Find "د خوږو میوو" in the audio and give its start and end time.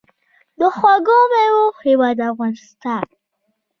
0.59-1.65